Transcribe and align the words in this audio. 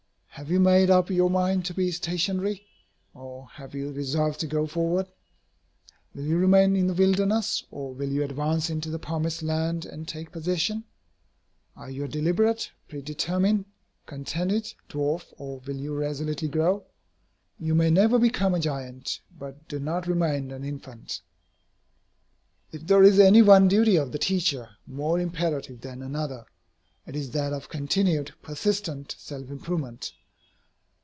Have 0.35 0.49
you 0.49 0.61
made 0.61 0.89
up 0.89 1.11
your 1.11 1.29
mind 1.29 1.65
to 1.65 1.73
be 1.73 1.91
stationary, 1.91 2.65
or 3.13 3.47
have 3.51 3.75
you 3.75 3.91
resolved 3.91 4.39
to 4.39 4.47
go 4.47 4.65
forward? 4.65 5.05
Will 6.15 6.23
you 6.23 6.37
remain 6.39 6.75
in 6.75 6.87
the 6.87 6.95
wilderness, 6.95 7.63
or 7.69 7.93
will 7.93 8.09
you 8.09 8.23
advance 8.23 8.67
into 8.71 8.89
the 8.89 8.97
promised 8.97 9.43
land 9.43 9.85
and 9.85 10.07
take 10.07 10.31
possession? 10.31 10.85
Are 11.75 11.91
you 11.91 12.05
a 12.05 12.07
deliberate, 12.07 12.71
predetermined, 12.87 13.65
contented 14.07 14.73
dwarf, 14.89 15.31
or 15.37 15.59
will 15.59 15.75
you 15.77 15.95
resolutely 15.95 16.47
grow? 16.47 16.85
You 17.59 17.75
may 17.75 17.91
never 17.91 18.17
become 18.17 18.55
a 18.55 18.59
giant, 18.59 19.19
but 19.37 19.67
do 19.67 19.77
not 19.79 20.07
remain 20.07 20.49
an 20.49 20.63
infant. 20.63 21.21
If 22.71 22.87
there 22.87 23.03
is 23.03 23.19
any 23.19 23.43
one 23.43 23.67
duty 23.67 23.95
of 23.95 24.11
the 24.11 24.17
teacher 24.17 24.69
more 24.87 25.19
imperative 25.19 25.81
than 25.81 26.01
another, 26.01 26.45
it 27.05 27.15
is 27.15 27.29
that 27.31 27.53
of 27.53 27.69
continued, 27.69 28.33
persistent 28.41 29.15
self 29.19 29.47
improvement. 29.51 30.13